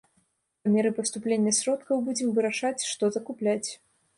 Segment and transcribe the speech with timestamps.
[0.63, 3.69] Па меры паступлення сродкаў будзем вырашаць, што закупляць.